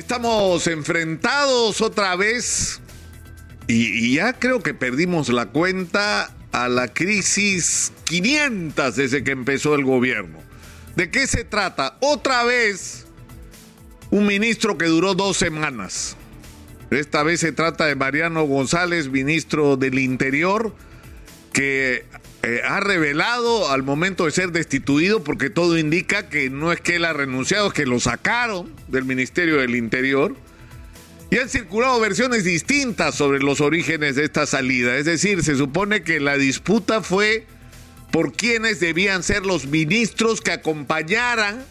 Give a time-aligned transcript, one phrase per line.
[0.00, 2.80] Estamos enfrentados otra vez
[3.66, 9.84] y, ya creo que perdimos la cuenta a la crisis 500 desde que empezó el
[9.84, 10.38] gobierno.
[10.96, 11.98] ¿De qué se trata?
[12.00, 13.04] Otra vez
[14.10, 16.16] un ministro que duró dos semanas.
[16.90, 20.74] Esta vez se trata de Mariano González, ministro del Interior,
[21.52, 22.06] que
[22.42, 26.96] eh, ha revelado al momento de ser destituido, porque todo indica que no es que
[26.96, 30.34] él ha renunciado, es que lo sacaron del Ministerio del Interior.
[31.30, 34.96] Y han circulado versiones distintas sobre los orígenes de esta salida.
[34.96, 37.46] Es decir, se supone que la disputa fue
[38.10, 41.64] por quienes debían ser los ministros que acompañaran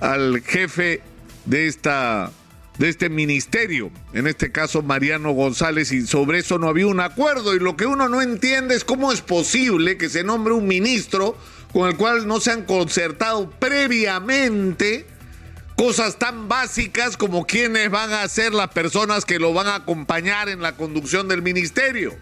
[0.00, 1.02] al jefe
[1.44, 2.32] de esta
[2.78, 7.54] de este ministerio, en este caso Mariano González, y sobre eso no había un acuerdo.
[7.54, 11.36] Y lo que uno no entiende es cómo es posible que se nombre un ministro
[11.72, 15.06] con el cual no se han concertado previamente
[15.76, 20.48] cosas tan básicas como quiénes van a ser las personas que lo van a acompañar
[20.48, 22.14] en la conducción del ministerio.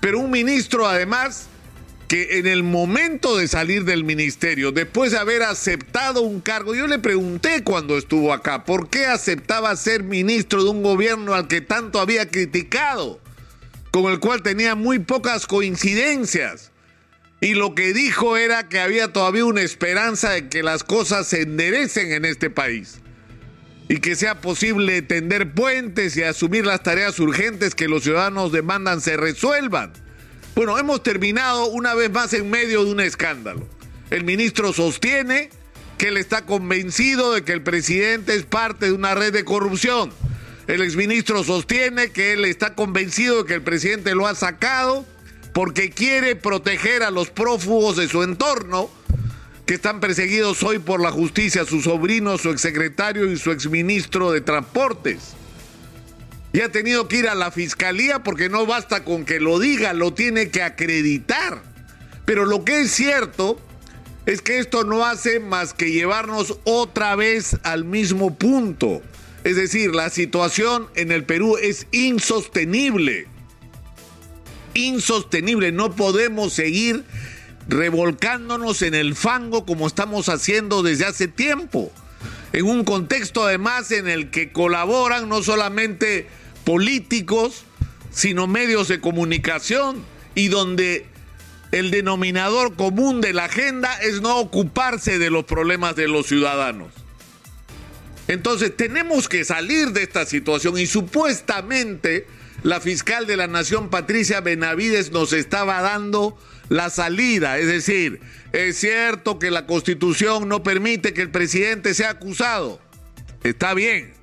[0.00, 1.48] Pero un ministro además
[2.14, 6.86] que en el momento de salir del ministerio, después de haber aceptado un cargo, yo
[6.86, 11.60] le pregunté cuando estuvo acá, ¿por qué aceptaba ser ministro de un gobierno al que
[11.60, 13.18] tanto había criticado,
[13.90, 16.70] con el cual tenía muy pocas coincidencias?
[17.40, 21.42] Y lo que dijo era que había todavía una esperanza de que las cosas se
[21.42, 23.00] enderecen en este país
[23.88, 29.00] y que sea posible tender puentes y asumir las tareas urgentes que los ciudadanos demandan
[29.00, 30.03] se resuelvan.
[30.54, 33.66] Bueno, hemos terminado una vez más en medio de un escándalo.
[34.10, 35.50] El ministro sostiene
[35.98, 40.12] que él está convencido de que el presidente es parte de una red de corrupción.
[40.68, 45.04] El exministro sostiene que él está convencido de que el presidente lo ha sacado
[45.52, 48.88] porque quiere proteger a los prófugos de su entorno
[49.66, 54.40] que están perseguidos hoy por la justicia, su sobrino, su exsecretario y su exministro de
[54.40, 55.34] Transportes
[56.54, 59.92] y ha tenido que ir a la fiscalía porque no basta con que lo diga,
[59.92, 61.60] lo tiene que acreditar.
[62.26, 63.58] Pero lo que es cierto
[64.24, 69.02] es que esto no hace más que llevarnos otra vez al mismo punto.
[69.42, 73.26] Es decir, la situación en el Perú es insostenible.
[74.74, 75.72] Insostenible.
[75.72, 77.02] No podemos seguir
[77.66, 81.90] revolcándonos en el fango como estamos haciendo desde hace tiempo.
[82.52, 86.28] En un contexto además en el que colaboran no solamente
[86.64, 87.64] políticos,
[88.10, 90.02] sino medios de comunicación
[90.34, 91.06] y donde
[91.72, 96.92] el denominador común de la agenda es no ocuparse de los problemas de los ciudadanos.
[98.28, 102.26] Entonces tenemos que salir de esta situación y supuestamente
[102.62, 106.38] la fiscal de la Nación, Patricia Benavides, nos estaba dando
[106.70, 107.58] la salida.
[107.58, 108.20] Es decir,
[108.52, 112.80] es cierto que la constitución no permite que el presidente sea acusado.
[113.42, 114.13] Está bien,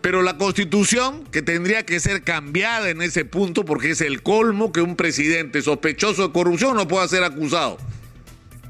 [0.00, 4.72] pero la constitución, que tendría que ser cambiada en ese punto, porque es el colmo
[4.72, 7.78] que un presidente sospechoso de corrupción no pueda ser acusado.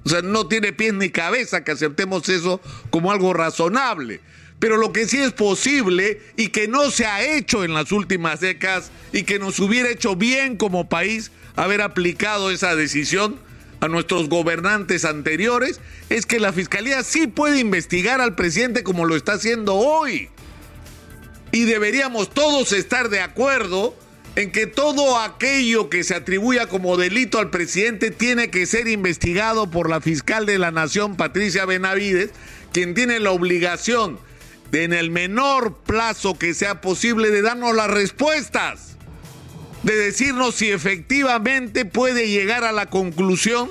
[0.05, 4.21] O sea, no tiene pies ni cabeza que aceptemos eso como algo razonable.
[4.59, 8.41] Pero lo que sí es posible y que no se ha hecho en las últimas
[8.41, 13.39] décadas y que nos hubiera hecho bien como país haber aplicado esa decisión
[13.81, 19.15] a nuestros gobernantes anteriores, es que la Fiscalía sí puede investigar al presidente como lo
[19.15, 20.31] está haciendo hoy
[21.53, 23.95] y deberíamos todos estar de acuerdo
[24.37, 29.71] en que todo aquello que se atribuya como delito al presidente tiene que ser investigado
[29.71, 32.31] por la fiscal de la Nación, Patricia Benavides,
[32.73, 34.19] quien tiene la obligación
[34.71, 38.97] de en el menor plazo que sea posible de darnos las respuestas,
[39.83, 43.71] de decirnos si efectivamente puede llegar a la conclusión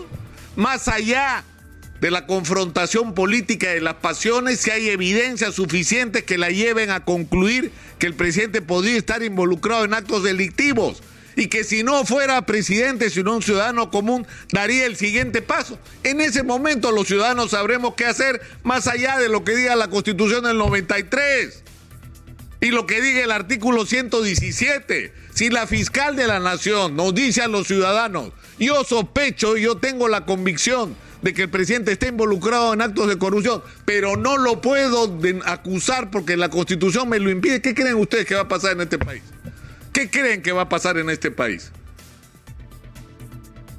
[0.55, 1.56] más allá de
[2.01, 7.71] la confrontación política de las pasiones si hay evidencia suficiente que la lleven a concluir
[7.97, 11.01] que el presidente podría estar involucrado en actos delictivos
[11.35, 15.77] y que si no fuera presidente, sino un ciudadano común, daría el siguiente paso.
[16.03, 19.89] En ese momento los ciudadanos sabremos qué hacer más allá de lo que diga la
[19.89, 21.63] Constitución del 93
[22.59, 25.13] y lo que diga el artículo 117.
[25.33, 30.07] Si la fiscal de la nación nos dice a los ciudadanos, yo sospecho, yo tengo
[30.07, 34.61] la convicción de que el presidente esté involucrado en actos de corrupción, pero no lo
[34.61, 37.61] puedo acusar porque la constitución me lo impide.
[37.61, 39.23] ¿Qué creen ustedes que va a pasar en este país?
[39.93, 41.71] ¿Qué creen que va a pasar en este país?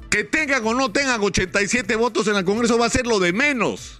[0.09, 3.31] Que tengan o no tengan 87 votos en el Congreso va a ser lo de
[3.31, 3.99] menos.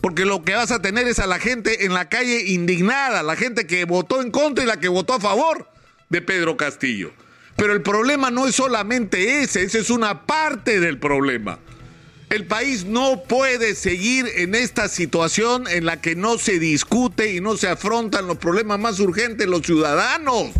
[0.00, 3.36] Porque lo que vas a tener es a la gente en la calle indignada, la
[3.36, 5.68] gente que votó en contra y la que votó a favor
[6.08, 7.12] de Pedro Castillo.
[7.56, 11.58] Pero el problema no es solamente ese, esa es una parte del problema.
[12.30, 17.40] El país no puede seguir en esta situación en la que no se discute y
[17.40, 20.52] no se afrontan los problemas más urgentes los ciudadanos.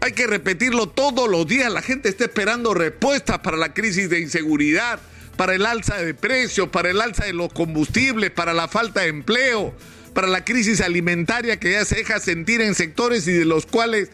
[0.00, 1.70] Hay que repetirlo todos los días.
[1.70, 4.98] La gente está esperando respuestas para la crisis de inseguridad,
[5.36, 9.08] para el alza de precios, para el alza de los combustibles, para la falta de
[9.08, 9.74] empleo,
[10.14, 14.08] para la crisis alimentaria que ya se deja sentir en sectores y de los cuales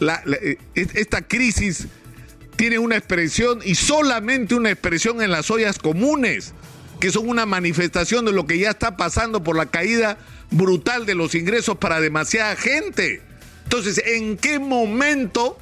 [0.00, 1.86] eh, esta crisis
[2.56, 6.54] tiene una expresión y solamente una expresión en las ollas comunes,
[7.00, 10.18] que son una manifestación de lo que ya está pasando por la caída
[10.50, 13.22] brutal de los ingresos para demasiada gente.
[13.64, 15.58] Entonces, ¿en qué momento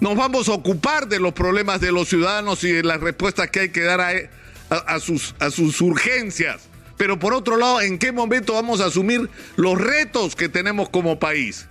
[0.00, 3.60] nos vamos a ocupar de los problemas de los ciudadanos y de las respuestas que
[3.60, 4.00] hay que dar
[4.70, 6.62] a, sus, a sus urgencias?
[6.96, 11.18] Pero por otro lado, ¿en qué momento vamos a asumir los retos que tenemos como
[11.18, 11.66] país?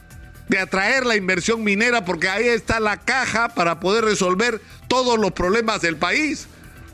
[0.50, 5.32] De atraer la inversión minera porque ahí está la caja para poder resolver todos los
[5.32, 6.48] problemas del país.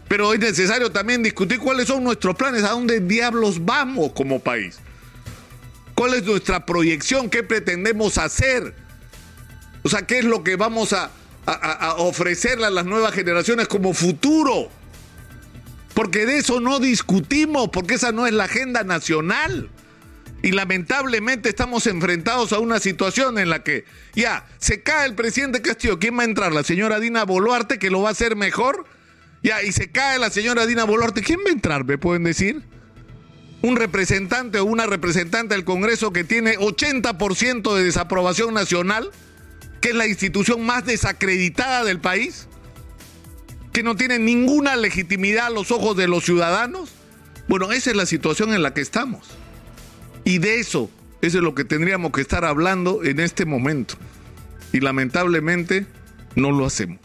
[0.07, 4.79] Pero es necesario también discutir cuáles son nuestros planes, a dónde diablos vamos como país.
[5.93, 7.29] ¿Cuál es nuestra proyección?
[7.29, 8.73] ¿Qué pretendemos hacer?
[9.83, 11.11] O sea, ¿qué es lo que vamos a,
[11.45, 14.69] a ofrecerle a las nuevas generaciones como futuro?
[15.93, 19.69] Porque de eso no discutimos, porque esa no es la agenda nacional.
[20.41, 23.83] Y lamentablemente estamos enfrentados a una situación en la que
[24.15, 25.99] ya se cae el presidente Castillo.
[25.99, 26.53] ¿Quién va a entrar?
[26.53, 28.85] ¿La señora Dina Boluarte que lo va a hacer mejor?
[29.43, 31.21] Ya, y se cae la señora Dina Boluarte.
[31.21, 31.83] ¿Quién va a entrar?
[31.83, 32.63] ¿Me pueden decir?
[33.61, 39.11] Un representante o una representante del Congreso que tiene 80% de desaprobación nacional,
[39.81, 42.47] que es la institución más desacreditada del país,
[43.73, 46.91] que no tiene ninguna legitimidad a los ojos de los ciudadanos.
[47.49, 49.25] Bueno, esa es la situación en la que estamos.
[50.29, 50.91] Y de eso,
[51.23, 53.95] eso es lo que tendríamos que estar hablando en este momento.
[54.71, 55.87] Y lamentablemente
[56.35, 56.99] no lo hacemos.